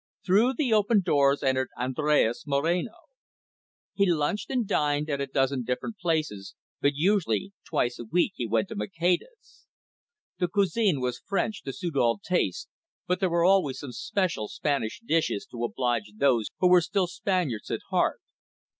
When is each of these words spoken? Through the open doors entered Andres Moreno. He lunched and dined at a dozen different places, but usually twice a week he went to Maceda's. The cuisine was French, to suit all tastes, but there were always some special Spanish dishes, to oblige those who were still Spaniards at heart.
Through 0.25 0.53
the 0.55 0.73
open 0.73 1.01
doors 1.01 1.43
entered 1.43 1.69
Andres 1.77 2.45
Moreno. 2.47 2.93
He 3.93 4.11
lunched 4.11 4.49
and 4.49 4.67
dined 4.67 5.11
at 5.11 5.21
a 5.21 5.27
dozen 5.27 5.63
different 5.63 5.99
places, 5.99 6.55
but 6.81 6.95
usually 6.95 7.51
twice 7.69 7.99
a 7.99 8.05
week 8.05 8.33
he 8.35 8.47
went 8.47 8.69
to 8.69 8.75
Maceda's. 8.75 9.67
The 10.39 10.47
cuisine 10.47 11.01
was 11.01 11.21
French, 11.27 11.61
to 11.61 11.71
suit 11.71 11.95
all 11.95 12.17
tastes, 12.17 12.67
but 13.05 13.19
there 13.19 13.29
were 13.29 13.45
always 13.45 13.77
some 13.77 13.91
special 13.91 14.47
Spanish 14.47 15.01
dishes, 15.05 15.45
to 15.51 15.63
oblige 15.63 16.11
those 16.17 16.47
who 16.59 16.67
were 16.67 16.81
still 16.81 17.05
Spaniards 17.05 17.69
at 17.69 17.81
heart. 17.91 18.21